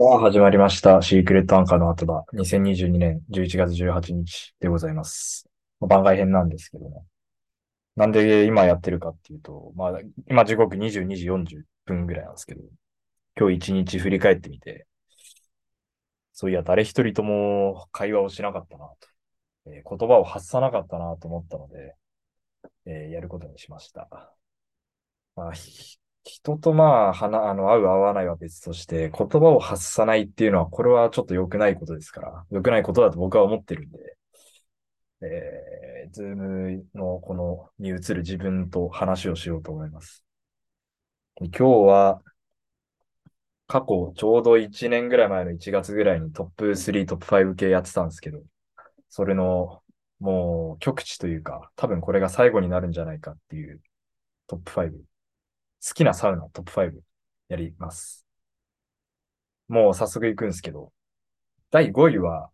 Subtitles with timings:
[0.00, 1.02] さあ始まりました。
[1.02, 2.24] シークレットアンカーの後だ。
[2.32, 5.48] 2022年11月18日でございます。
[5.80, 7.02] 番外編なんですけどね。
[7.96, 9.98] なんで今やってるかっていうと、まあ、
[10.30, 12.60] 今時刻22時40分ぐらいなんですけど、
[13.36, 14.86] 今日一日振り返ってみて、
[16.32, 19.08] そういや、誰一人とも会話をしなかったなと、
[19.66, 21.96] えー、言葉を発さなかったなと思ったので、
[22.86, 24.08] えー、やることにしました。
[25.34, 25.52] まあ、
[26.28, 34.16] 人とまあ、話、あの、合う合わないは別として、言葉を発さないっていうのは、これはちょっと良くないことですから、良くないことだと僕は思ってるんで、
[35.22, 40.22] えー、ズームのこの、に映る自分と話をしようと思います。
[41.40, 42.20] 今日は、
[43.66, 48.42] 過去ちょうど1年ぐらい前の1月ぐらいにトップ3、トップ5系やってたんですけど、
[49.08, 49.82] それの、
[50.20, 53.80] もう極致というか、多分これが最後になるんじゃないかっていう
[54.46, 54.92] トップ5
[55.86, 56.92] 好きなサウナトップ5
[57.48, 58.26] やります。
[59.68, 60.92] もう早速行くんですけど、
[61.70, 62.50] 第5位は、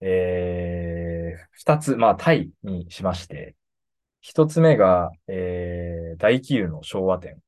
[0.00, 3.56] えー、2つ、まあ、タイにしまして、
[4.22, 7.40] 1つ目が、えー、大気湯の昭和店。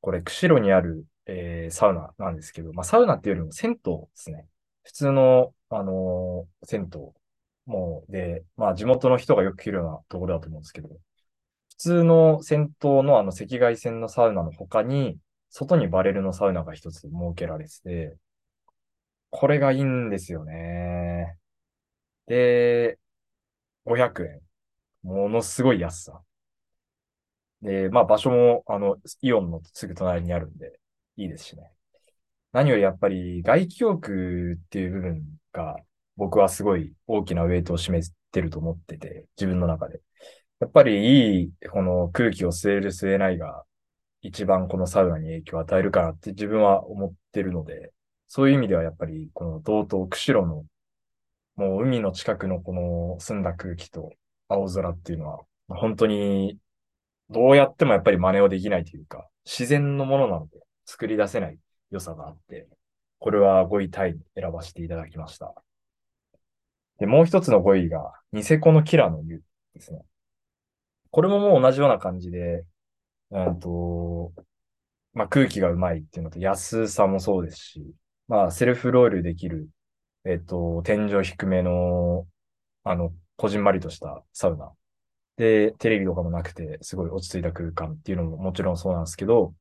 [0.00, 4.46] これ、釧路にある、えー、サウナなんですけど、まあ、サウナっていうよりも銭湯ですね。
[4.84, 7.12] 普通の、あのー、銭湯。
[7.66, 10.88] もう、で、まあ、地元の人がよく来るようなところだと思うんですけど、
[11.78, 15.18] 通の銭湯のあの赤外線のサウナの他に、
[15.50, 18.16] 外にバレルのサウナが一つ設けられてて、
[19.30, 21.36] これがいいんですよね。
[22.26, 22.98] で、
[23.84, 24.42] 500円。
[25.04, 26.22] ものすごい安さ。
[27.62, 30.80] で、まあ場所も、あの、イオンのすぐ隣にあるんで、
[31.16, 31.72] いいですしね。
[32.52, 35.76] 何よりやっぱり外気浴っていう部分が
[36.16, 38.00] 僕はすごい大きなウェイトを占め
[38.32, 40.00] てると思ってて、自分の中で。
[40.60, 43.64] やっぱりいい、この空気を吸える吸えないが、
[44.22, 47.92] 一番このサウナに影響を与えるかなって自分は思ってるので、
[48.26, 50.64] そういう意味ではやっぱりこの道東釧路の、
[51.56, 54.10] もう海の近くのこの澄んだ空気と
[54.48, 56.58] 青空っていうのは、本当に
[57.30, 61.58] どうやってもやっぱり真似をできないというか、自然のものなので作り出せない
[61.90, 62.66] 良さがあって、
[63.20, 65.54] これは5位タイに選ばせていただきました。
[66.98, 69.42] で、もう一つの5位が、ニセコのキラの湯
[69.74, 70.00] ですね。
[71.10, 72.64] これももう同じような感じで、
[73.30, 74.32] うんと、
[75.12, 77.82] まあ、空気がうまいっていうのと安さもそうですし、
[78.28, 79.68] まあ、セルフロールできる、
[80.24, 82.26] えっと、天井低めの、
[82.84, 84.72] あの、こじんまりとしたサウナ。
[85.36, 89.54] で、テレビとかもなくて、すごい落ち着いた空間っていうのももちろんそうなんですけど、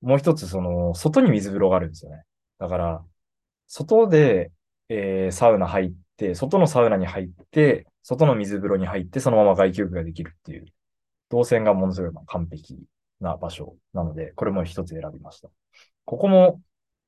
[0.00, 2.22] もう一つ、その、外に水風呂があるんですよね。
[2.58, 3.04] だから、
[3.66, 4.52] 外で、
[4.88, 10.66] えー、サウナ入って、外のサウナに入って、外の水風呂に入ってそのまま外気浴ができるっていう、
[11.28, 12.78] 動線がものすごい完璧
[13.20, 15.48] な場所なので、これも一つ選びました。
[16.04, 16.62] ここも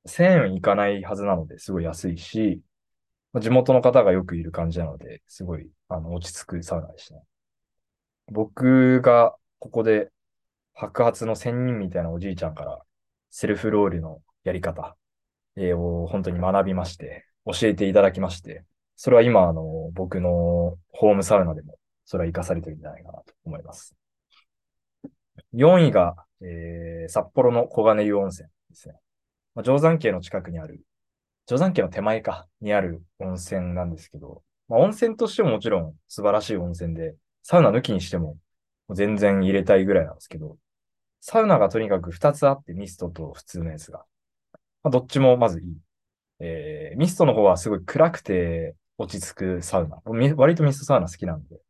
[0.09, 2.63] 1000円いかないはずなので、すごい安いし、
[3.39, 7.23] 地元の方がよくいる感じなので、すごい、あの、落ち着くサウナでしたね。
[8.27, 10.11] 僕がここで
[10.75, 12.81] 白髪の仙人みたいなおじいちゃんから
[13.31, 14.97] セルフロールのやり方、
[15.57, 18.65] を本当に学びまして、教えていただきまして、
[19.01, 23.95] それは今、あの、僕のホームサウナでも、それは活かされてるんじゃないかなと思います。
[25.55, 28.97] 4位が、えー、札幌の小金湯温泉ですね。
[29.55, 30.83] まあ、定山渓の近くにある、
[31.47, 38.37] 定山渓の手前か、にある温泉なんですけど、まあ、温泉としてももちろん素晴らしい温泉で、サウナ抜きにしても
[38.91, 40.57] 全然入れたいぐらいなんですけど、
[41.21, 44.05] サウナがとにかく2つあって、ミストと普通のやつが。
[44.83, 45.77] まあ、どっちもまずいい。
[46.41, 50.03] えー、ミストの方はすごい暗くて、落ち着くサウナ。
[50.37, 51.61] 割とミストサウナ好きなんで。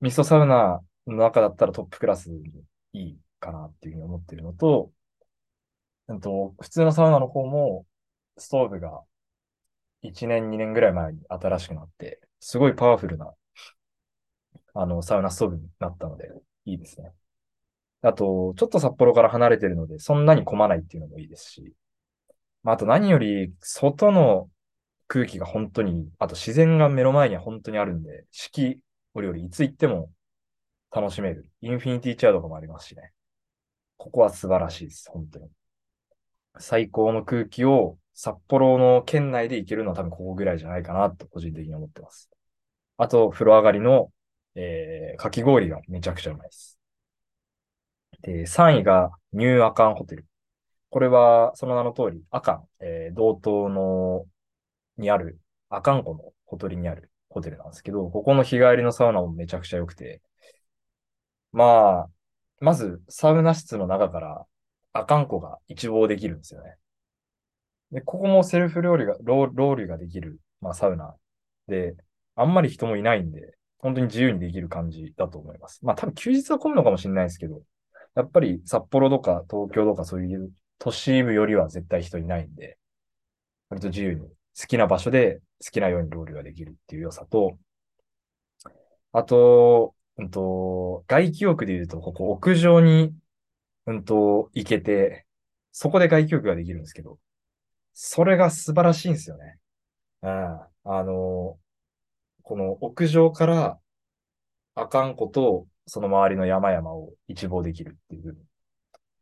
[0.00, 2.42] ミストサウナの中だったらトップクラスに
[2.92, 4.90] いいかなっていうふうに思ってるのと、
[6.20, 7.86] と普通のサウナの方も、
[8.36, 9.02] ストーブが
[10.02, 13.34] 1年、2年ぐらい前に新しくなって、すごいパワフルな、
[14.74, 16.30] あの、サウナストーブになったので、
[16.64, 17.12] いいですね。
[18.02, 21.74] あと、ちょっと札幌から離れてるので、そんなに混まないっていうのもいいですし、
[22.62, 24.50] まあ、あと何より、外の
[25.08, 28.80] 空気が本当に、あと自然が目の前には本当にあるんで、四季
[29.14, 30.10] 折々いつ行っても
[30.90, 31.50] 楽しめる。
[31.60, 33.12] インフィニティチェアとかもありますしね。
[33.96, 35.48] ここは素晴らしいです、本当に。
[36.58, 42.30] 最高の空気を札幌の県内で行けるのは多分ここぐらいじゃないかなと個人的に思ってます。
[42.96, 44.12] あと、風呂上がりの、
[44.54, 46.78] えー、かき氷がめちゃくちゃうまいです。
[48.22, 50.26] で、3位がニューアカンホテル。
[50.90, 54.26] これは、その名の通り、アカン、えー、道東の
[54.98, 55.38] にある、
[55.68, 60.22] 阿寒湖のほとりにあるホテルなんですけど、ここの日帰りのサウナもめちゃくちゃ良くて、
[61.52, 62.10] まあ、
[62.60, 64.46] まずサウナ室の中から
[64.92, 66.76] 阿寒湖が一望できるんですよね。
[67.92, 71.14] で、ここもセルフロールが、ローロールができる、まあ、サウナ
[71.68, 71.94] で、
[72.36, 75.84] あんまり人もいないんで、本当に自由にできる感じだと思います。
[75.84, 77.62] まあ、多分休日は混むのかもしれないですけど、
[78.14, 82.78] やっぱり札幌とか東京とかそういう都市部よりは絶対人いないんで、
[83.68, 87.58] 割と自由に好きな場所で好きなようにロールができるっていう良さと、
[89.12, 93.14] あと、うんと、外気浴で言うと、ここ屋上に、
[93.86, 95.26] うんと、行けて、
[95.72, 97.18] そこで外気浴ができるんですけど、
[97.94, 99.58] それが素晴らしいんですよね。
[100.22, 100.30] うん。
[100.30, 101.58] あの、
[102.42, 103.78] この屋上から
[104.74, 108.36] あかんことその周りの山々を一望できるっていう。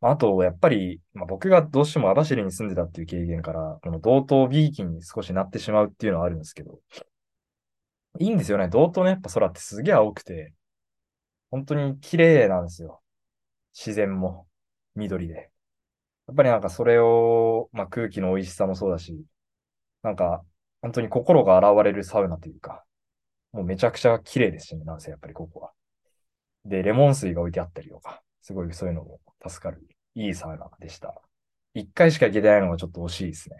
[0.05, 6.79] あと、やっぱり、まあ、僕がどうしても網走に住んでたっていう経験から、この道東ビーキンに少しなってしまうっていうのはあるんですけど、
[8.19, 8.67] いいんですよね。
[8.67, 10.53] 道東のやっぱ空ってすげえ青くて、
[11.51, 13.01] 本当に綺麗なんですよ。
[13.73, 14.47] 自然も
[14.95, 15.51] 緑で。
[16.27, 19.25] やっぱりなんかそれを、まあ、空気の美味しさもそうだし、
[20.03, 20.43] なんか
[20.81, 22.83] 本当に心が洗われるサウナというか、
[23.53, 25.71] もうめちゃくちゃ綺麗ですしね、なんせやっぱりここは。
[26.65, 29.81] で、レモン水が置いてあったりとか、すごいそういうのも助かる、
[30.15, 31.19] いいサウナでした。
[31.73, 33.55] 一回しか行けてないのがちょっと惜しいですね。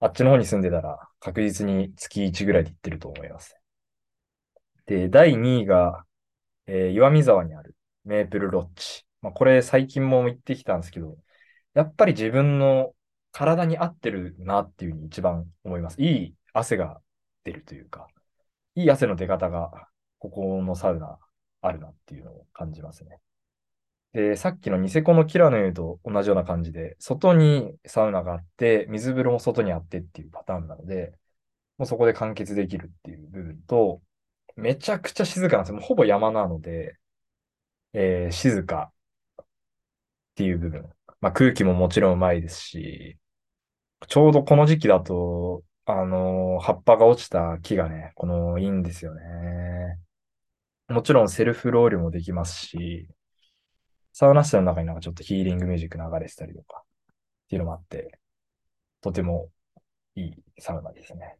[0.00, 3.54] あっちの方に住んでたら確実に月1ぐらいで行ってると思います。
[4.86, 6.04] で、第2位が、
[6.66, 9.04] えー、岩見沢にあるメープルロッチ。
[9.20, 11.18] まあ、これ最近も行ってきたんですけど、
[11.74, 12.94] やっぱり自分の
[13.30, 16.00] 体に合ってるなっていうふうに一番思います。
[16.00, 17.00] いい汗が
[17.44, 18.08] 出るというか、
[18.74, 19.70] いい汗の出方が、
[20.18, 21.18] ここのサウナ
[21.60, 23.20] あるなっていうのを感じますね。
[24.12, 31.12] で、さっきのニセコのキラの湯と同じような感じで、外にサウナがあって、水風呂も外にあってっていうパターンなので、
[31.78, 34.02] もうそこで完結できるっていう部分と、
[34.56, 35.76] めちゃくちゃ静かなんですよ。
[35.76, 36.96] もうほぼ山なので、
[37.92, 38.92] えー、静か
[39.42, 39.46] っ
[40.36, 40.88] ていう部分。
[41.20, 43.18] まあ空気ももちろんうまいですし、
[44.08, 49.98] ちょうどこの時期だと、あのー、葉っぱが落ちた木がね、この、いいんですよね。
[50.88, 53.08] もちろんセルフロールもできますし、
[54.20, 56.86] サウナ室の中になんかちょっとヒーリングミュージック流れてたりとか、っ
[57.48, 58.18] ていうのもあって、
[59.00, 59.48] とても
[60.14, 61.38] いいサウナですね。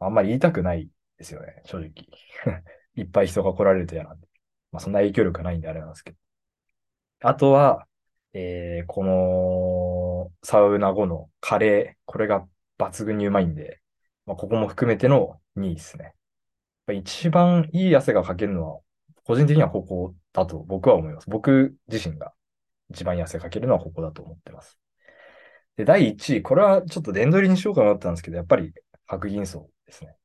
[0.00, 0.88] あんまり言いたくない
[1.18, 1.90] ですよね、正直。
[2.96, 4.26] いっぱい人が来られると嫌なんで。
[4.70, 6.16] まあそんな影響力がないんであれなんですけど。
[7.20, 7.86] あとは、
[8.32, 12.48] えー、このサウナ後のカレー、これが
[12.78, 13.82] 抜群にうまいんで、
[14.24, 16.14] まあ、ここも含めての2位ですね。
[16.94, 18.80] 一番いい汗がかけるのは、
[19.24, 21.30] 個人的にはここだと僕は思います。
[21.30, 22.32] 僕自身が
[22.90, 24.78] 一番いい汗かけるのはここだと思ってます。
[25.76, 28.72] で、第1位、これはちょっと殿取りにしようかなったんですけど、やっぱり
[29.06, 30.16] 白銀荘ですね。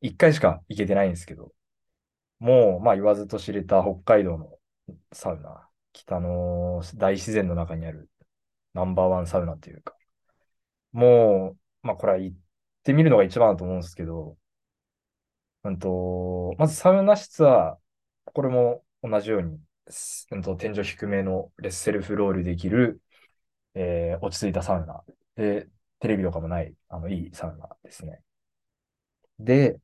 [0.00, 1.52] 一回しか行けてないんですけど、
[2.38, 4.58] もう、まあ言わずと知れた北海道の
[5.12, 8.10] サウナ、北の大自然の中にある
[8.74, 9.96] ナンバーワンサウナというか、
[10.92, 12.36] もう、まあこれは行っ
[12.84, 14.36] てみるのが一番だと思うんですけど、
[15.66, 17.78] うんと、まずサウナ室は、
[18.24, 19.60] これも同じように、
[20.30, 23.02] うんと、天井低めのレッセルフロールできる、
[23.74, 25.04] えー、落ち着いたサウナ。
[25.36, 25.68] で、
[26.00, 28.22] テレビとかもない、あの、いいサウナですね。
[29.40, 29.80] で、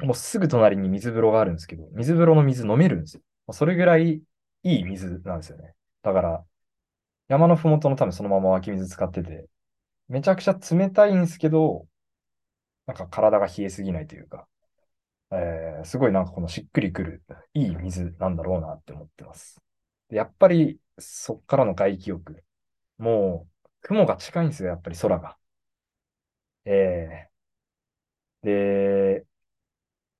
[0.00, 3.22] もうすぐ隣に水風呂があるんですけど、水風呂の水飲めるんですよ。
[3.52, 4.22] それぐらい
[4.64, 5.74] いい水なんですよね。
[6.02, 6.44] だから、
[7.28, 9.48] 山のふもとの多分そのまま湧き水使ってて、
[10.08, 11.86] めちゃくちゃ冷たいんですけど、
[12.86, 14.48] なんか体が冷えすぎないというか、
[15.32, 17.22] えー、すごいなんかこのしっくりくる、
[17.54, 19.60] いい水なんだろうなって思ってます。
[20.10, 22.44] やっぱり、そっからの外気浴。
[22.98, 25.38] もう、雲が近いんですよ、やっぱり空が。
[26.64, 29.26] えー、で、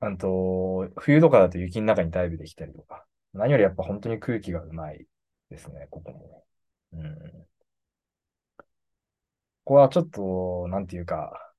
[0.01, 3.07] あと、冬とかだと雪の中にダイブできたりとか。
[3.33, 5.07] 何よりやっぱ本当に空気がうまい
[5.51, 6.47] ですね、ここも。
[6.95, 7.47] うん。
[9.65, 11.55] ここはちょっと、なんていうか、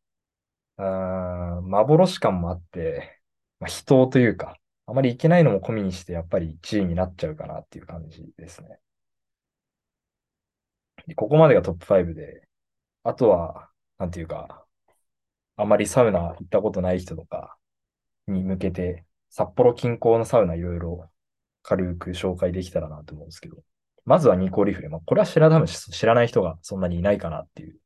[0.78, 3.17] うん、幻感もあって、
[3.60, 8.80] まあ、人というか、あまりいけないのも込みにして、やっぱり1位になっちゃうかなっていう感じですね。
[11.16, 12.48] ここまでがトップ5で、
[13.04, 14.66] あとは、なんていうか、
[15.56, 17.58] あまりサウナ行ったことない人とか
[18.28, 21.10] に向けて、札幌近郊のサウナいろいろ
[21.64, 23.58] 軽く紹介できたらなと思うんですけど、
[24.06, 24.90] まずはニコリフレ。
[24.90, 27.80] まあ、これは知ら多分知らない人がそんなにいないかなっていう。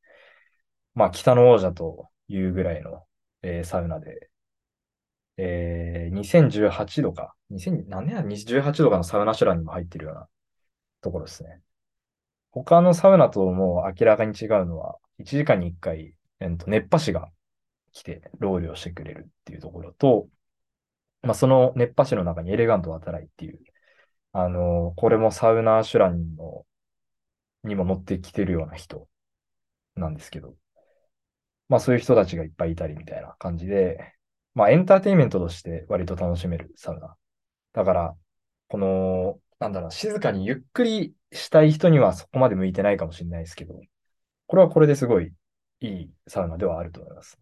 [0.93, 3.05] まあ、北の王者というぐらいの、
[3.43, 4.30] えー、サウナで、
[5.37, 10.27] えー、2018度か、2000何年や、2018度かのサウナシュランにも入ってるような
[11.01, 11.61] ところですね。
[12.51, 17.29] 他のサウナともう明らかに違うのは、1時間に1回、えー、と熱波師が
[17.91, 20.27] 来て、ロールをしてくれるっていうところと、
[21.21, 23.59] まあ、その熱波師の中にエレガント渡来っていう、
[24.33, 26.65] あのー、これもサウナシュランの
[27.63, 29.07] にも乗ってきてるような人
[29.95, 30.55] なんですけど、
[31.69, 34.13] まあそういう人たちがいっぱいいたりみたいな感じで、
[34.53, 37.15] まあエンターテインメントとして割と楽しめるサウナ。
[37.73, 38.15] だから、
[38.67, 43.75] この、なんだろう、静かにゆっくりしたい人にはそこまで向いてないかもしれないですけど、
[44.47, 45.33] これはこれですごい
[45.81, 47.39] いいサウナではあると思います。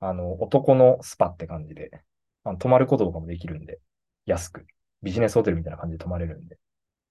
[0.00, 1.90] あの、男のスパって感じで、
[2.44, 3.80] あの泊まることとかもできるんで、
[4.26, 4.66] 安く、
[5.02, 6.58] ビジネスホテルみたいな感じで泊まれるんで、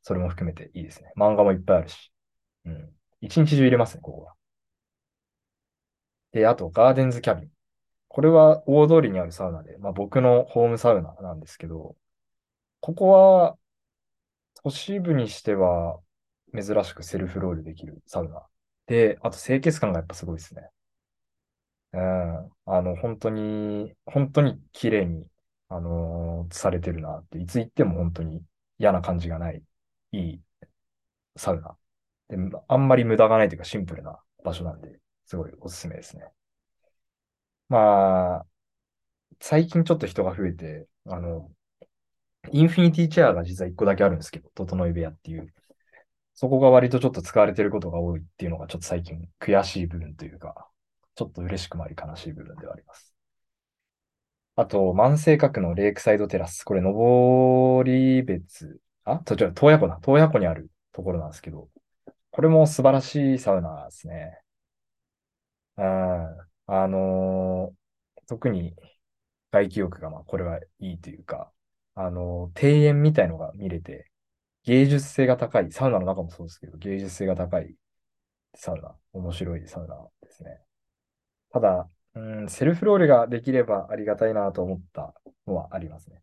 [0.01, 1.11] それも含めていいですね。
[1.17, 2.11] 漫画もいっぱいあるし。
[2.65, 2.89] うん。
[3.21, 4.33] 一日中入れますね、ここは。
[6.31, 7.51] で、あと、ガーデンズキャビン。
[8.09, 11.97] これは大通りにあるサウナで、まあ僕のホームサウナなんですけど、
[12.81, 13.57] ここは
[14.63, 15.99] 都市部にしては
[16.53, 18.45] 珍しくセルフロールできるサウナ。
[18.87, 20.69] で、あと清潔感がやっぱすごいですね。
[21.93, 22.51] うん。
[22.65, 25.27] あの、本当に、本当に綺麗に、
[25.69, 28.43] あのーされてるなって、いつ行っても本当に
[28.79, 29.63] 嫌な感じがない、
[30.11, 30.41] いい
[31.37, 31.77] サウナ。
[32.29, 32.37] で、
[32.67, 36.25] あんまり無駄がないというかシンプルな場所なんで、すごいおすすめですね。
[37.69, 38.47] まあ、
[39.41, 41.51] 最近ちょっと人が増えて、あの、
[42.51, 45.53] インフィニティチェアが実は一個だけあるんですけど、整い部屋っていう。
[46.35, 50.69] そこが割とちょっと使われてることが多いっていうのがちょっと最近悔しい部分というか、
[51.15, 53.13] ちょっと嬉しくもあり悲しい部分ではあります。
[54.55, 56.63] あと、万世閣のレイクサイドテラス。
[56.63, 59.99] これ、登別、あ、と、ちょ、洞爺湖だ。
[60.01, 61.69] 洞爺湖にあるところなんですけど、
[62.31, 64.41] これも素晴らしいサウナですね。
[65.77, 66.48] うん。
[66.71, 67.79] あのー
[68.27, 68.75] 特に
[69.51, 71.51] 外気浴が、まあ、これはいいというか、
[71.95, 74.11] あのー庭園みたいのが見れて、
[74.65, 77.75] 芸術性が高い、サウナの中もそうですけど、芸術性が高い
[78.55, 80.61] サウナ、面白いサウナですね。
[81.51, 85.13] ただ、うん、セルフロールができればありがたいなと思った
[85.47, 86.21] のはありますね。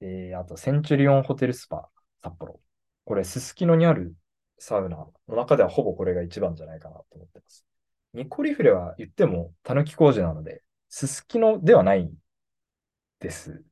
[0.00, 1.90] えー、あと、センチュリオンホテルスパ
[2.22, 2.60] 札幌。
[3.04, 4.14] これ、すすきのにある
[4.58, 7.66] サウナの中ではほぼこれが一番じゃないかなと思ってます。
[8.14, 12.10] ニコリフレは言っても、たぬき工事なので、すすきのではない
[13.20, 13.62] です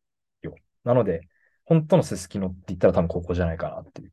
[0.43, 0.55] よ。
[0.85, 1.29] なので、
[1.65, 4.13] 本当のすすきのって言ったら多分ここじゃないかなっていう。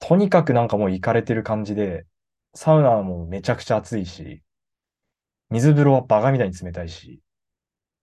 [0.00, 2.06] とにかくなんかもう行かれてる感じで、
[2.54, 4.42] サウナもめちゃくちゃ暑いし、
[5.50, 7.20] 水風呂はバカみたいに冷たいし、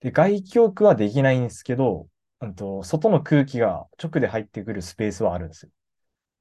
[0.02, 2.10] で、外気浴はできないんですけど、
[2.56, 5.72] と、外の空気が直で入ってくるスペースはあるんですよ。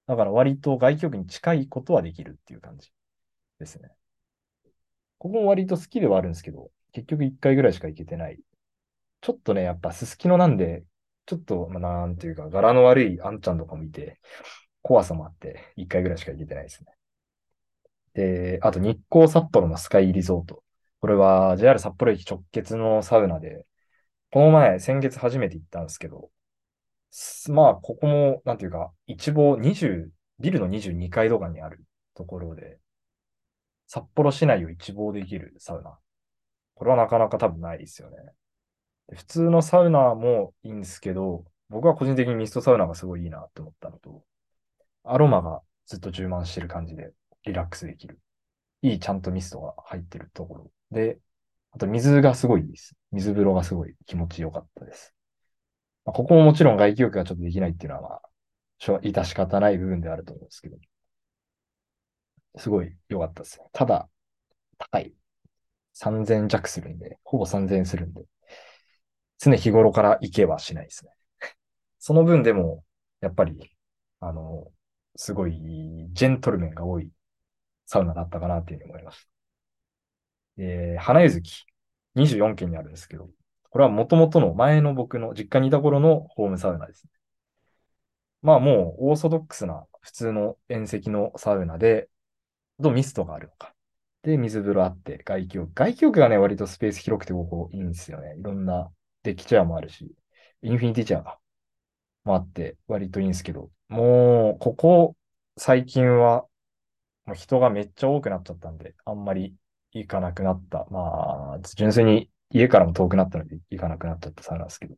[0.06, 2.92] だから割と外気浴に近いことはできるっていう感じ
[3.58, 3.90] ですね。
[5.18, 8.38] ここも割と好きではあるんですけど、結局1回ぐらいしか行けてない。
[9.20, 10.84] ちょっとね、やっぱすすきのなんで、
[11.26, 14.20] ちょっと、まあ、なんていうか、柄の悪いあんちゃんとかもいて、
[14.82, 16.92] 怖さもあって、1回ぐらいしか行けてないですね。
[18.14, 20.62] で、あと日光札幌のスカイリゾート。
[21.00, 23.66] これは JR 札幌駅直結のサウナで、
[24.30, 26.30] この前、先月初めて行ったんですけど、
[27.50, 31.84] まあ、ここも、なんていうか、一望20、ビルの22階とかにある
[32.14, 32.78] ところで、
[33.88, 35.98] 札幌市内を一望できるサウナ。
[36.74, 38.16] これはなかなか多分ないですよね。
[39.16, 44.22] 普通のサウナもいいんですけど、僕は個人的にミストサウナがすごいいいなって思ったのと、
[45.04, 47.12] アロマがずっと充満してる感じで
[47.46, 48.20] リラックスできる。
[48.82, 50.70] いいちゃんとミストが入ってるところ。
[50.90, 51.18] で、
[51.72, 52.94] あと水がすごいいいです。
[53.12, 55.14] 水風呂がすごい気持ちよかったです。
[56.04, 58.20] まあ、ここももちろん外気浴がちょっとできないっていうのは、まあ、
[59.00, 60.76] 致し方ない部分であると思うんですけど、
[62.56, 63.66] すごい良かったですね。
[63.72, 64.08] ただ、
[64.78, 65.14] 高い。
[65.94, 68.24] 3000弱するんで、ほぼ3000するんで、
[69.38, 71.12] 常日頃から行けはしないですね。
[71.98, 72.84] その分でも、
[73.20, 73.76] やっぱり、
[74.20, 74.70] あの、
[75.16, 75.60] すごい
[76.12, 77.10] ジェントルメンが多い
[77.86, 79.28] サウナだったかなっていうふうに思いました。
[80.58, 81.64] えー、花湯月
[82.14, 83.28] 24軒にあるんですけど、
[83.70, 87.10] これは元々の前の僕の実家にいた頃のホームサウナですね。
[88.42, 92.08] まあもうオーソドックスな普通の遠石のサウナで、
[92.82, 93.74] とミストがあるのか。
[94.22, 95.72] で、水風呂あって、外気浴。
[95.74, 98.36] 外気浴がね、割とスペース広くてここいいんですよね。
[98.38, 98.90] いろんな
[99.22, 100.14] デッキチェアもあるし、
[100.62, 101.38] インフィニティチェア
[102.24, 105.16] もあって、割といいんですけど、もう、ここ
[105.56, 106.46] 最近は、
[107.26, 109.54] もう人がめっちゃ多くなっちゃったんで、あんまり
[109.92, 110.86] 行かなくなった。
[110.90, 114.96] まあ、純粋に家からも遠くなったので行かなくなっちゃったサウナですけど。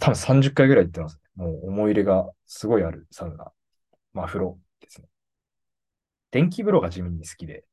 [0.00, 1.16] 多分30回ぐらい行ってます。
[1.16, 3.52] ねもう思い入れがすごいあるサウナ。
[4.12, 5.08] まあ、風呂ですね。
[6.30, 7.64] 電気風呂が地味に好きで、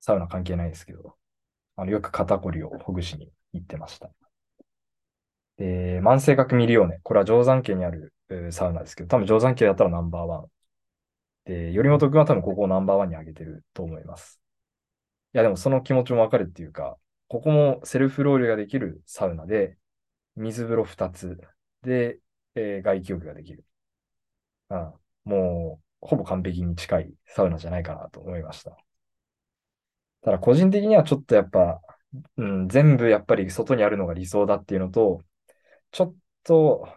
[0.00, 1.16] サウナ関係ないですけど、
[1.76, 4.10] あのよく肩こりをほぐしに行ってました。
[5.56, 7.00] で、万世閣ミリオーネ。
[7.02, 8.14] これは定山家にある
[8.50, 10.46] サウナですけど、多分定山家だったらナンバーワン。
[11.44, 14.40] で、頼本君は多分ここをナンバーワンに上げてると思います。
[15.34, 16.96] いや、でもその気持ちもわかるっていうか、
[17.28, 19.76] ここもセルフロールができるサウナで、
[20.36, 21.38] 水風呂2つ
[21.82, 22.18] で、
[22.54, 23.64] えー、外気浴ができる。
[24.70, 28.76] うん、もうほぼ完璧に近いサウナじゃないかなと思いました。
[30.22, 31.80] ただ個人的にはちょっとやっぱ、
[32.36, 35.22] うん、全部やっぱり外にあるのが理想だっていうのと、
[35.92, 36.14] ちょっ
[36.44, 36.88] と、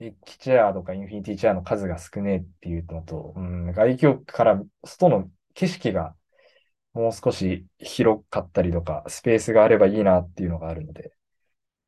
[0.00, 6.14] エッジチェアとかインフィニティチェアの数が少ねえっていうのと、うん、外気浴から外の景色が
[6.94, 11.12] もう少し広かったりとか、スペースがあればいいなっていうのがあるので、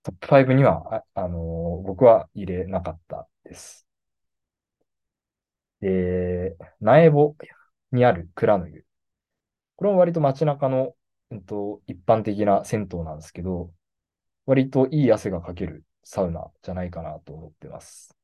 [0.03, 3.87] トップ5には、あ、あのー僕は入れなかったです。
[5.83, 7.37] で、苗穂
[7.93, 8.87] にある蔵の湯。
[9.77, 10.95] これも割と街中の、
[11.31, 13.73] えっと、一般的な銭湯なんですけど、
[14.47, 18.17] 割といい汗がかけるサウナじゃないかなと思ってます。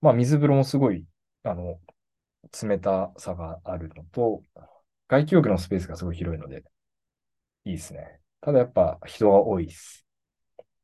[0.00, 1.06] まあ、水風呂もすごい、
[1.44, 1.80] あの、
[2.62, 4.44] 冷たさがあるのと、
[5.08, 6.64] 外気浴のスペースがすごい広いので、
[7.64, 8.20] いいですね。
[8.40, 10.06] ただやっぱ人が多いです。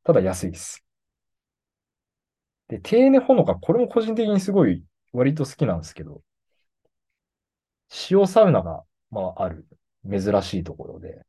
[0.04, 0.84] ただ安いです。
[2.68, 4.84] で、テーネホノカ、これも個人的にすごい
[5.16, 6.22] 割と好きなんですけど、
[8.10, 9.66] 塩サウナが、まあ、ある
[10.08, 11.22] 珍しいところで、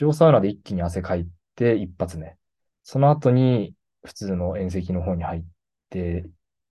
[0.00, 2.36] 塩サウナで一気に汗かいて一発目。
[2.82, 5.44] その後に普通の遠石の方に入っ
[5.90, 6.24] て、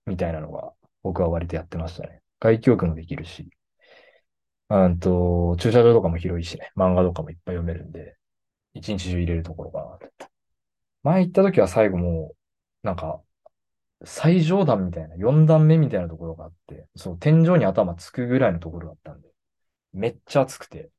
[0.06, 0.72] みたいなのが
[1.02, 2.22] 僕は割とやってましたね。
[2.40, 3.50] 外気浴もできるし、
[4.68, 8.16] うんと、駐車場とかも広いしね、漫画とかもいっぱい読めるんで、
[8.74, 10.28] 一日中入れるところかなと。
[11.02, 12.34] 前行った時は最後も、
[12.82, 13.22] なんか、
[14.04, 19.28] 最上段みたいな、4段目みたいなところがあって、そう、天井に頭つくぐらいのところだったんで、
[19.92, 20.90] めっちゃ暑くて、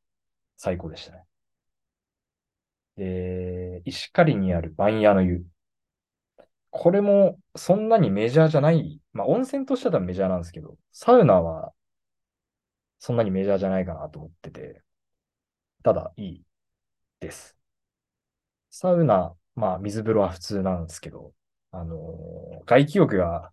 [0.57, 1.25] 最高でしたね。
[2.97, 5.45] で、石狩にある番屋の湯。
[6.69, 9.01] これもそんなにメジャーじゃない。
[9.13, 11.73] まあ温泉としてはメジャーなんですけど、サウナは
[12.99, 14.83] そんなにメジャーじゃないかなと思ってて、
[15.83, 16.43] ただいい
[17.21, 17.57] です。
[18.69, 21.33] サウナ、まあ水風呂は普通なんですけど、
[21.79, 23.51] あの、外気浴が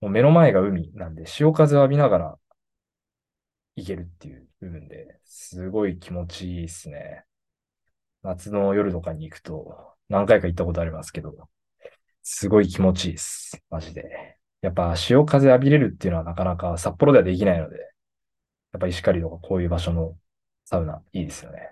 [0.00, 2.38] もう目の前が海なんで潮風を浴びながら
[3.76, 7.24] 行けるっていう部分ですごい気持ちいいですね。
[8.22, 11.48] 夏の夜とかに行くと何回か行ったことありますけど、
[12.22, 13.62] すごい気持ちいいです。
[13.70, 14.36] マジで。
[14.62, 20.16] やっぱ潮風浴びれるっていうのはなかなか札幌ではできないので、やっぱ石狩とかこういう場所の
[20.64, 21.70] サウナいいですよね。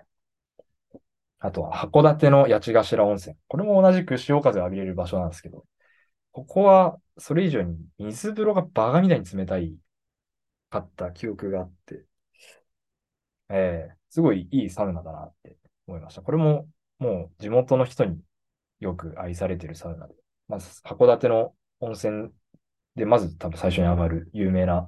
[1.39, 3.35] あとは函館の八ヶ頭温泉。
[3.47, 5.65] これも同じく潮風浴びれる場所なんですけど、
[6.39, 9.75] ここはそれ以上に水風呂がバカみたいに冷たい
[10.69, 12.05] かった記憶があって、
[13.49, 16.21] えー、すごいいいサウナだなって思いました。
[16.21, 16.67] これも
[16.99, 18.19] もう地元の人に
[18.79, 20.13] よく愛されてるサウナで、
[20.47, 22.29] まず函館の温泉
[22.95, 24.87] でまず多分最初に上がる有名な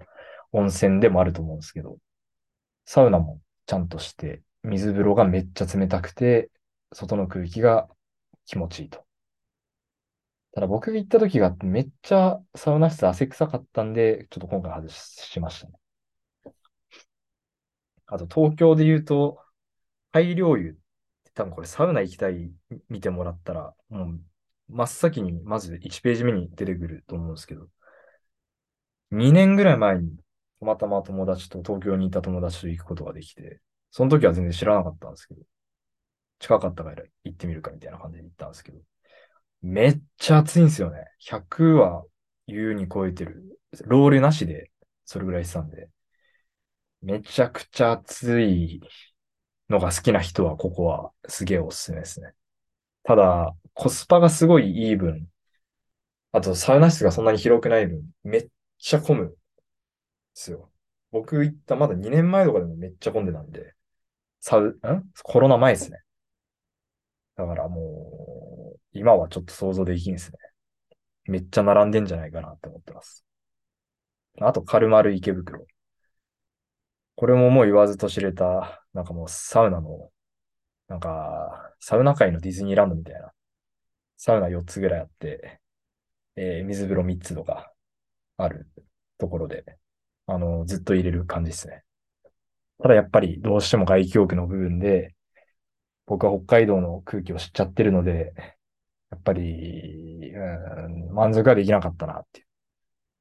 [0.54, 1.98] 温泉でもあると思うんですけど、
[2.86, 6.50] サウナもちゃんとして、水風呂がめっちゃ冷たくて、
[6.94, 7.88] 外の空気が
[8.46, 9.04] 気持ちいいと。
[10.54, 15.74] ただ僕が行った時がめっちゃサウナ室汗臭かったんで、ちょっと今回外しましたね。
[18.08, 19.40] あと東京で言うと、
[20.12, 20.78] 大量湯
[21.34, 22.52] 多分これサウナ行きたい
[22.90, 24.22] 見てもらったら、もう
[24.70, 27.68] 真っ先にまず1ページ目に出てくると思うんですけど、
[29.12, 30.18] 2年ぐらい前に
[30.60, 33.62] たまたま友達と、東京にいた友達と行くことができて、
[33.92, 35.42] その時は全然知らなかったんですけど、
[36.40, 38.80] 近かったから行ってみるかみたいな感じで行ったんですけど、
[39.62, 41.06] めっちゃ暑いんですよね。
[41.20, 42.04] 100は
[42.48, 43.60] 優に超えてる。
[43.86, 44.72] ロールなしで
[45.06, 45.90] それぐらいしたんで、
[47.02, 48.82] めちゃくちゃ暑い
[49.70, 52.34] のが好きな人はここはすげえおすすめですね。
[53.04, 55.30] ただ、コスパがすごいいい分、
[56.32, 59.36] あとサウナ室がそんなに広くない分、めっちゃ混むで
[60.34, 60.72] すよ。
[61.12, 63.74] 僕行ったまだ2年前とかでもめっちゃ混んでたんで、
[64.42, 64.80] サウ、ん？
[65.24, 66.00] コロナ前ですね。
[67.36, 68.41] だからもう、
[68.94, 70.38] 今はちょっと想像できんですね。
[71.26, 73.26] めっちゃ並んでんじゃないかなって思ってます。
[74.40, 75.66] あと、カルマル池袋。
[77.16, 80.12] これももう言わずと知れた、なんかもうサウナの、
[80.88, 83.32] なんか、サウナ界のディズニーランドみたいな、
[84.18, 85.62] サウナ4つぐらいあって、
[86.36, 87.74] えー、水風呂3つとか
[88.38, 88.68] ある
[89.18, 89.66] ところで、
[90.28, 91.84] あの、ずっと入れる感じですね。
[92.82, 95.16] ただやっぱりどうしても外気浴の部分で、
[96.08, 98.34] 僕は北海道の空気を知っちゃってるので、
[99.12, 100.40] やっぱり、う
[101.12, 102.44] ん、満足ができなかったなってい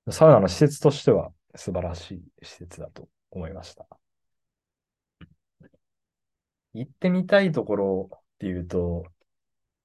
[0.07, 0.13] う。
[0.13, 3.87] サウナの施設としては素晴らしい施設だと思いました。
[6.73, 9.05] 行ってみたいところっていうと、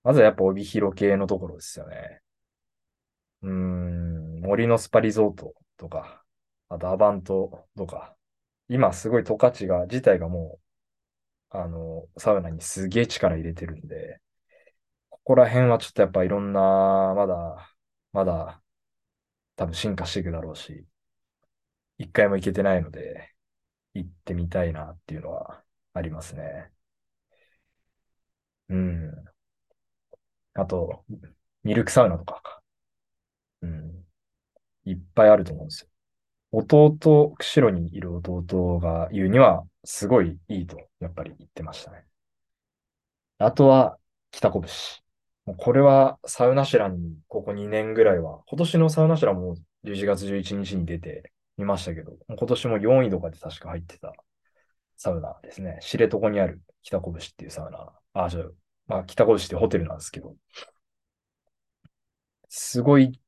[0.03, 2.21] まずはやっぱ帯広系のところですよね。
[3.41, 6.23] うん、森のスパリゾートとか、
[6.69, 8.15] あとアバントとか、
[8.69, 10.59] 今すごい十勝が、自体がも
[11.53, 14.19] う、あの、サウナにすげえ力入れてるんで、
[15.25, 16.61] ここら辺はちょっとやっぱいろんな、
[17.15, 17.69] まだ、
[18.13, 18.61] まだ、
[19.57, 20.85] 多分進化していくだろうし、
[21.97, 23.33] 一回も行けてないので、
[23.95, 26.71] 行ってみたいなっていうのはありますね。
[28.69, 29.25] うん。
[30.53, 31.03] あと、
[31.63, 32.61] ミルクサウナとかか。
[33.61, 34.05] うん。
[34.85, 35.89] いっぱいあると思うんですよ。
[36.51, 42.05] 弟、釧路にいる弟が言うには、すごいいいと、やっぱり言ってましたね。
[43.37, 43.97] あとは、
[44.31, 45.04] 北拳。
[45.45, 54.13] これは、サウナシラに、ここ2年ぐらいは、今年のサウナシラも11月11日に出てみましたけど、今年も4位とかで確か入ってた
[54.97, 55.79] サウナですね。
[55.81, 57.93] 知床にある北拳っていうサウナ。
[58.13, 58.43] あ、じゃ、
[58.87, 60.35] まあ、北拳ってホテルなんですけど、
[62.49, 63.19] すごい、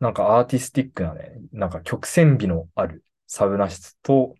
[0.00, 4.34] なんかアーティスティックなね、なんか曲線美のあるサウナ室と、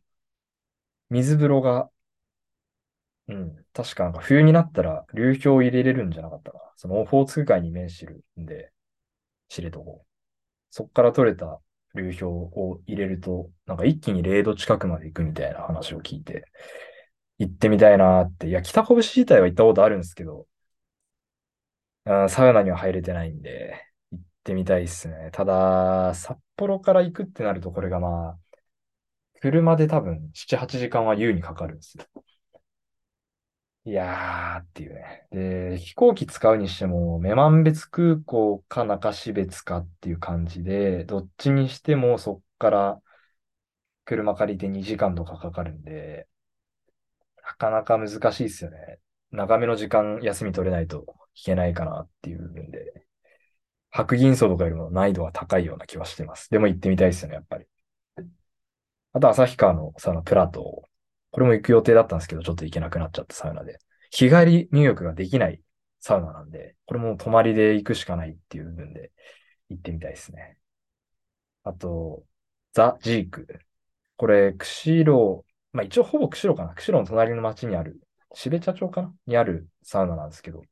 [1.10, 1.90] 水風呂が、
[3.28, 6.64] うん、確かなんか冬になったら流氷を入れれるんじゃなかったかな。
[6.76, 8.72] そのオホーツク海に面してるんで、
[9.48, 9.80] 知床。
[10.70, 11.60] そっから取れた
[11.94, 16.44] 流氷を入れると、なんか一気に0度近くまで行くみたいな話を聞いて、
[17.38, 18.48] 行ってみたいなって。
[18.48, 20.46] いや、北拳自体は行ったことあるんですけど、
[22.06, 23.74] うん、サウナには入れてないんで、
[24.10, 25.30] 行ってみたいですね。
[25.32, 28.38] ただ、札幌から行くってなると、これがまあ、
[29.40, 32.04] 車で多分7、8時間は優にかかるんですよ。
[33.90, 35.26] いやーっていうね。
[35.32, 43.02] で、飛行機使うにしても、女満別空港か中標津かっていう感じで、どっちにしてもそっから
[44.04, 46.28] 車借りて2時間とかかかるんで、
[47.42, 49.00] なかなか難しいですよね。
[49.32, 53.04] 長めの時間休み取れないといけないかなっていう部分で、
[53.90, 56.48] 白銀荘とかよりも難易度が高いような気はしてます。
[56.50, 57.66] でも行ってみたいですよね、やっぱり。
[59.12, 60.84] あと、旭川のサウナ、プラト
[61.30, 63.78] これも行く予定だったんですけど、ちょっと行けなくなっちゃったサウナで。
[64.10, 65.60] 日帰り入浴ができない
[66.00, 69.12] サウナなんで、これも泊まりで行くしかないっていう部分で
[69.68, 70.58] 行ってみたいですね。
[71.62, 72.24] あと、
[72.72, 73.46] ザ・ジーク。
[74.16, 76.74] これ、釧路、まあ一応ほぼ釧路かな。
[76.74, 78.00] 釧路の隣の町にある、
[78.34, 79.14] 標茶町かな？
[79.26, 80.62] にあるサウナなんですけど、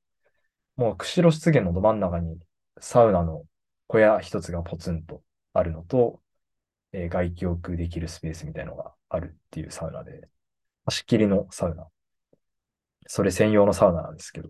[0.76, 2.38] もう釧路湿原のど真ん中に
[2.80, 3.44] サウナの
[3.86, 6.20] 小屋一つがポツンとあるのと、
[6.92, 10.28] えー外気浴できるスペースみたいのがあるっていうサウナで、
[10.88, 11.86] 貸切りのサウナ。
[13.06, 14.48] それ専用のサウナなんですけど、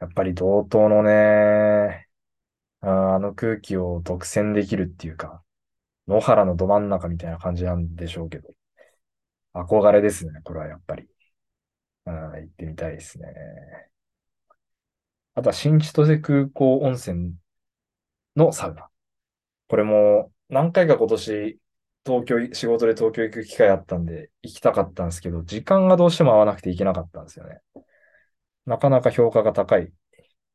[0.00, 2.08] やっぱり同等のね、
[2.80, 5.44] ああの空気を独占できるっていうか、
[6.08, 8.48] 野原のど真ん中みたいな感じなんでしょうけど、
[9.54, 11.08] 憧れですね、これはやっぱり。
[12.06, 13.28] うん、行ってみたいですね。
[15.34, 17.34] あとは新千歳空港温泉
[18.36, 18.88] のサウナ。
[19.68, 21.58] これも何回か今年
[22.04, 27.60] 東京、仕事で東京行く機会あったんで行きたかったんですけど、時間がどうしても合わなくて行けなかったんですよね。
[28.66, 29.92] なかなか評価が高い、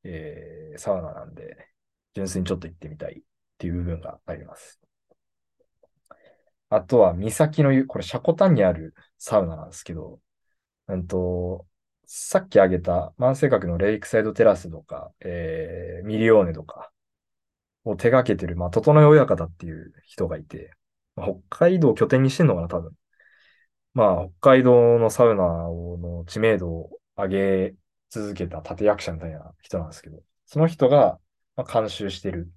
[0.03, 1.57] えーサウナなんで、
[2.13, 3.21] 純粋にちょっと行ってみたいっ
[3.57, 4.79] ていう部分があります。
[6.69, 10.19] あとは、岬の湯、これ、シャコタンにあるサウナなんですけど、
[10.87, 11.65] うんと、
[12.05, 16.91] さっき挙げた万世閣のレイクサイドテラスとか、えー、ミリオーネとか
[17.83, 20.76] を手掛けてる、まあ、整え親方っていう人がいて、
[21.17, 21.35] 北
[21.67, 22.95] 海道を拠点にしてんのかな、多分。
[23.93, 27.27] まあ、北海道のサウナの知名度を上
[27.71, 27.75] げ
[28.09, 31.19] 続けた立役者みたいな人なんですけど、その人が、
[31.55, 32.51] ま、監修してる、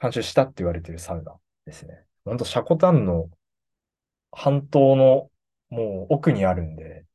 [0.00, 2.04] 監修したって言われてるサウナですね。
[2.24, 3.30] ほんと、シャコタンの
[4.32, 5.30] 半島の
[5.70, 7.06] もう奥にあるんで、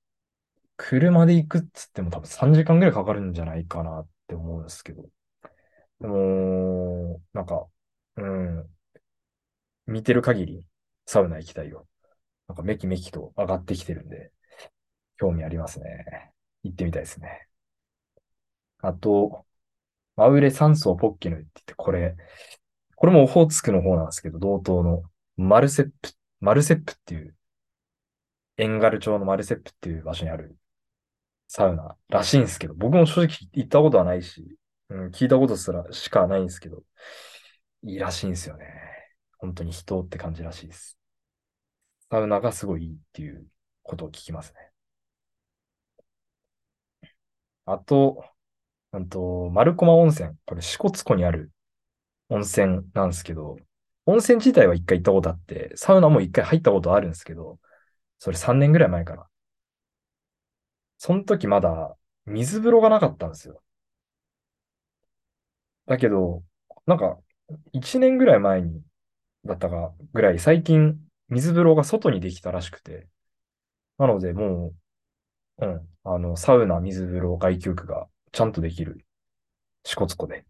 [0.78, 5.04] 車で行くっつっても多分3時間ぐらいかかるんじゃないかなって思うんですけど。
[6.02, 7.68] でも、なんか、
[8.18, 8.75] うん、
[9.88, 10.66] 見てる限り
[11.06, 11.88] サウナ行きたいよ。
[12.48, 14.32] なんかメキメキと上がってきてるんで、
[15.18, 16.32] 興味ありますね。
[16.64, 17.48] 行ってみたいですね。
[18.82, 19.46] あと、
[20.16, 22.16] マウレ山荘ポッケヌって言って、これ、
[22.96, 25.04] これもオホーツクの方なんですけど、同等の
[25.38, 27.36] マルセップ、マルセップっていう、
[28.58, 30.58] エンガル町のマルセップっていう場所にある
[31.48, 34.58] サウナらしいんですけど、僕も正直行ったことはないし、
[34.90, 36.84] うん、聞いたことすらしかないんですけど、
[37.84, 38.95] いいらしいんですよね。
[39.46, 40.98] 本当に人って感じらしいです。
[42.10, 43.46] サウナがすごいいいっていう
[43.84, 44.72] ことを聞きますね。
[47.66, 48.24] あと、
[48.94, 50.38] うんと、丸駒温泉。
[50.46, 51.52] これ支笏湖にある
[52.30, 53.58] 温泉なんですけど、
[54.06, 57.60] 温泉自体は一回行ったことあって、サウナも一回入ったことあるんですけど、
[58.20, 59.28] それ3年ぐらい前かな。
[60.98, 63.62] その時まだ水風呂がなかったんですよ。
[65.86, 66.44] だけど、
[66.86, 67.20] なんか、
[67.74, 68.82] 1年ぐらい前に、
[69.46, 73.08] だったかぐらい、最近、水風呂が外にできたらしくて、
[73.98, 74.74] なので、も
[75.60, 79.06] う、うん、あの、サウナ、水風呂、外気浴がちゃんとできる、
[79.86, 80.46] 支笏湖で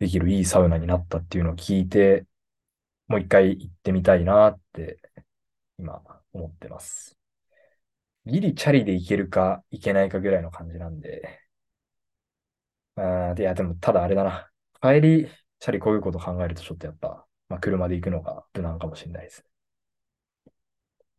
[0.00, 2.26] できるいいサウナになったっていうのを聞いて、
[3.08, 5.00] もう一回行ってみたいなって
[5.78, 6.02] 今
[6.34, 7.18] 思ってます。
[8.24, 11.38] ギリチャリで行けるか行けないかぐらいの感じなんで。
[12.96, 14.50] あーいや、でもただあれだな。
[14.82, 19.44] 帰り、チャリこういうこと考えるとちょっとやっぱ、まあ、車で行くのが無難かもしれないです。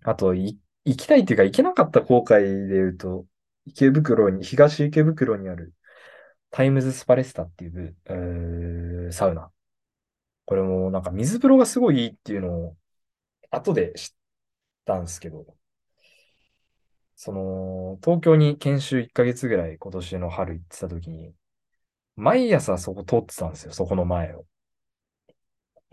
[0.03, 3.27] あと、行きたいっていうか行けなかった後悔で言うと、
[3.65, 5.75] 池袋に、東池袋にある
[6.49, 9.51] タイムズスパレスタっていう、えー、サウナ。
[10.45, 12.77] これもなんか水風呂がすごいいいっていうのを
[13.51, 14.09] 後で知っ
[14.85, 15.45] たんですけど、
[17.15, 21.35] その、東京に研修1ヶ月ぐらい今年の春行ってた時に、
[22.15, 24.45] 毎朝そこ通ってたんですよ、そこの前を。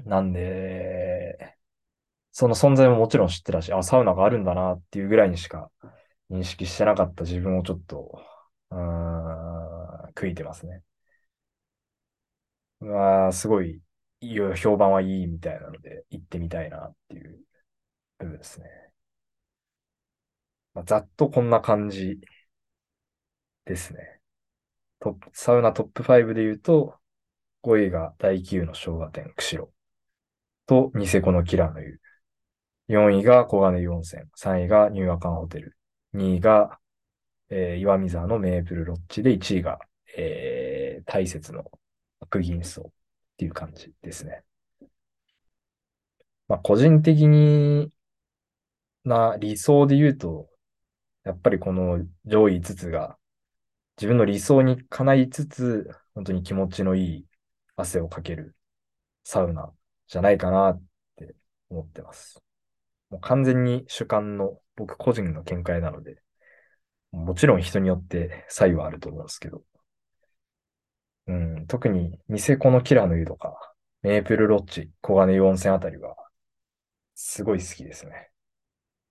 [0.05, 1.57] なんで、
[2.33, 5.71] その存在ももちろん知ってたし、あ、サウナがあるんだなっていうぐらいにしか
[6.31, 8.23] 認識してなかった自分をちょっと、
[8.71, 10.83] うん、悔いてますね。
[12.81, 13.83] まあ、すごい、
[14.57, 17.45] 評判はいいみたいなので、行ってみたいなっていう
[18.19, 18.67] 部分ですね。
[20.75, 22.19] まあ、ざっとこんな感じ
[23.65, 24.21] ですね。
[25.01, 26.99] トップ、サウナトップ5で言うと、
[27.63, 29.73] 5位が第9の昭和店、釧路。
[30.69, 31.99] と、ニセコのキラーの湯。
[32.89, 34.23] 4位が小金湯温泉。
[34.37, 35.77] 3位がニューアカンホテル。
[36.15, 36.79] 2位が、
[37.49, 39.79] えー、岩見沢のメープルロッジで、1位が、
[40.17, 41.65] えー、大雪の
[42.21, 42.93] 白銀荘っ
[43.39, 44.43] ていう感じですね。
[46.49, 47.91] まあ、個人的に
[49.05, 50.49] な理想で言うと、
[51.25, 53.17] やっぱりこの上位5つが
[53.97, 57.27] 自分の理想に叶いつつ、本当に気持ちのいい
[57.77, 58.55] 汗をかける
[59.25, 59.73] サウナ
[60.09, 60.83] じゃないかなっ
[61.17, 61.35] て
[61.71, 62.43] 思ってます。
[63.11, 66.23] もう完全に主観の僕個人の見解なので、
[67.13, 69.63] もちろん人によって差異はあると思うんですけど、
[71.27, 73.55] うん、特にニセコのキラーの湯とか、
[74.03, 76.17] メープルロッジ、小金湯温泉あたりは、
[77.15, 78.31] すごい好きですね。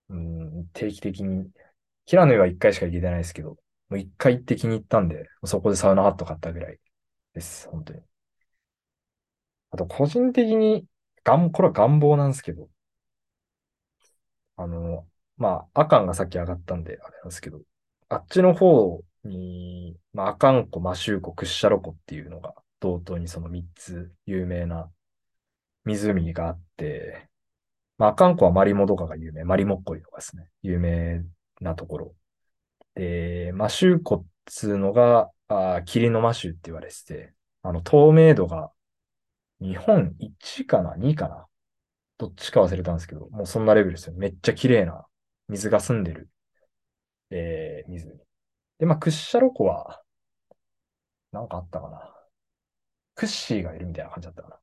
[0.08, 1.50] うん、定期的に、
[2.06, 6.78] キラの湯は一回しか行けてないですけど、もう一回行って気に入ったんで、そこでサウナハット買ったぐらい
[7.34, 8.00] です、本当に。
[9.70, 10.86] あと、個人的に、
[11.24, 12.68] がん、これは願望なんですけど、
[14.56, 17.60] あの、まあ、アカンがさっき上がったんで、あれなんですけど、
[18.08, 24.90] あっちの方に、まあ、アカン湖、マシュー湖、クッシャロ湖っていうのが、同等にその3つ有名な
[25.84, 27.28] 湖があって、
[27.98, 31.24] まあ、アカン湖はマリモとかが有名、マリモッコリとかですね、有名
[31.60, 32.14] なところ。
[32.94, 38.72] で、マシュー湖っつうのが、あ霧のマシューって言われてて、あの、透明度が
[39.60, 41.46] 日本1かな ?2 かな？
[42.18, 44.14] どっちか忘れたんですけど、もうそんなレベルですよ。
[44.16, 45.06] めっちゃ綺麗な
[45.48, 46.28] 水が澄んでる、
[47.30, 48.20] えー、湖。
[48.78, 50.02] で、まあ、クッシャロ湖は、
[51.32, 52.14] なんかあったかな？
[53.14, 54.56] クッシーがいるみたいな感じだったかな。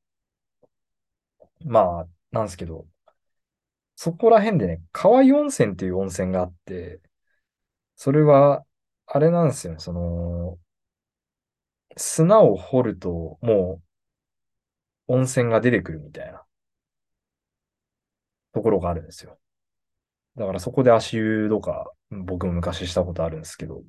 [1.66, 2.86] まあ、なんですけど、
[3.96, 7.00] そこら辺でね、河合温泉っていう温泉があって、
[7.96, 8.66] それは、
[9.06, 10.58] あれなんですよね、その、
[11.98, 13.85] 砂を掘ると、もう、
[15.08, 16.44] 温泉が出てくるみたいな、
[18.54, 19.38] ところがあるんですよ。
[20.36, 23.84] だからそこで足湯とか、僕も昔したことあるんですけど、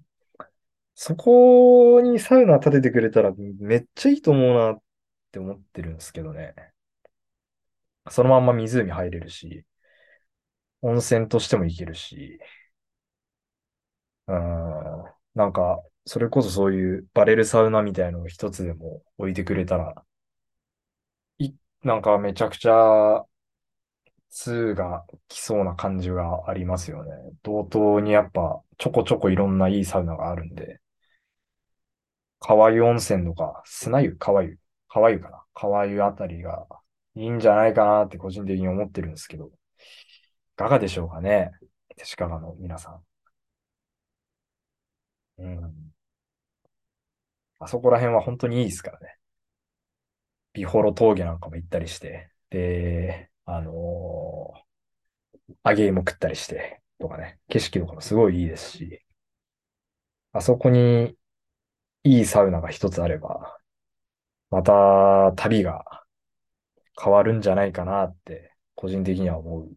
[0.95, 4.83] そこにサウナ立ててくれたらめっちゃいいと思うなっ
[5.31, 6.55] て思ってるんですけどね。
[8.11, 9.65] そのまんま湖入れるし、
[10.83, 12.39] 温泉としても行けるし、
[14.29, 20.05] うん、なんか、それこそそういうバレルサウナみたいのを一つでも置いてくれたら、
[21.87, 23.25] なんかめちゃくちゃ、
[24.29, 27.13] 2が来そうな感じがありますよね。
[27.45, 30.81] 同等にやっぱちょこちょこいろんないいサウナがあるんで、
[32.41, 35.45] 川湯温泉とか、砂湯、川湯、川湯かな。
[35.55, 36.67] 川湯あたりが
[37.15, 39.51] いいんじゃないかなって個人的に思ってるんですけど、い
[40.57, 41.53] かがでしょうかね。
[41.97, 43.03] 手鹿の皆さん。
[45.39, 45.93] うん。
[47.59, 49.16] あそこら辺は本当にいいですからね。
[50.57, 59.03] 美幌峠なんかも行ったりして、で、あのー、揚げ芋食ったりして、とかね、景色とかもすごいいいですし、
[60.33, 61.17] あそこに
[62.05, 63.59] いいサウナが一つあれば、
[64.51, 66.05] また旅が
[67.03, 69.69] 変わるんじゃないかなって、個人的には思っ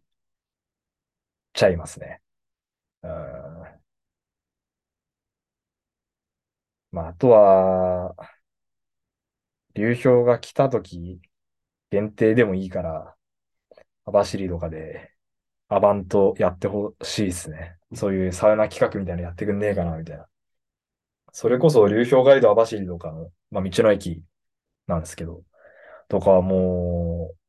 [1.53, 2.21] ちゃいますね。
[3.03, 3.11] うん
[6.91, 8.15] まあ、あとは、
[9.75, 11.21] 流氷が来た時
[11.91, 13.15] 限定でもいいから、
[14.05, 15.11] 網走とかで
[15.67, 17.77] アバントやってほしいですね。
[17.93, 20.27] そういうサウナ企画みたいなのやってくんねえかな、みたいな。
[21.31, 24.23] それこそ流氷ガイド網走とかの、まあ、道の駅
[24.87, 25.43] なんですけど、
[26.07, 27.39] とかはもう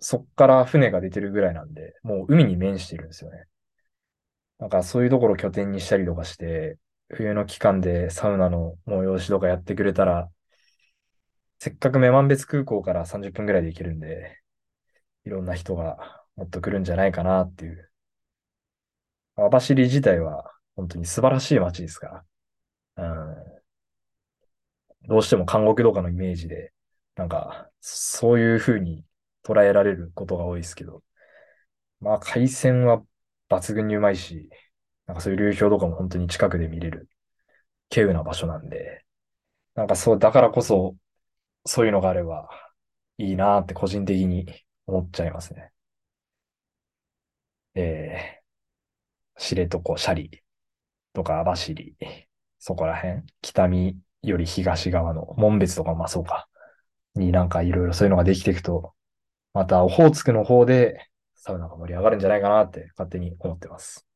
[0.00, 3.44] そっから船が出てるぐらいなんで、もう海に面してるんですよね。
[4.58, 6.78] なんかそういうところを拠点にしたりとかして、
[7.08, 10.28] 冬の期間でサウナの催しとかやってくれたら、
[11.58, 14.40] せっかく女満別空港から30分ぐらいで行けるんで、
[15.24, 17.90] いろんな人がもっと来るんじゃないかなっていう。
[19.36, 22.24] 網走自体は本当に素晴らしい街ですか
[22.96, 22.96] ら。
[22.96, 23.62] う
[25.04, 25.08] ん。
[25.08, 26.72] どうしても監獄とかのイメージで、
[27.16, 29.04] なんか、そういう風に
[29.44, 31.02] 捉えられることが多いですけど、
[32.00, 33.02] まあ海鮮は
[33.50, 34.48] 抜群にうまいし、
[35.06, 37.08] なんかそういう流氷とかも本当に近くで見れる、
[37.90, 39.04] 稀有な場所なんで、
[39.74, 40.96] なんかそう、だからこそ、
[41.68, 42.48] そういうのがあれば
[43.18, 44.46] いいなって個人的に
[44.86, 45.70] 思っちゃいますね。
[47.74, 50.42] えー、知床、斜里
[51.12, 51.94] とか網走、
[52.58, 56.48] そこら辺、北見より東側の門別とかまあそうか、
[57.14, 58.94] になんかいろいろそういうのができていくと、
[59.52, 64.06] またオホーツクの方でサウナが盛り上がるんじゃないかなって勝手に思ってます。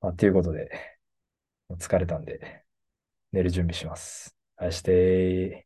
[0.00, 0.70] まあ、ということで、
[1.78, 2.64] 疲れたんで、
[3.32, 4.36] 寝る準備します。
[4.56, 5.65] あして。